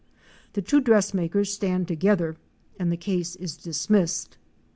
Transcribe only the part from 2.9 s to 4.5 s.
the case is dismissed.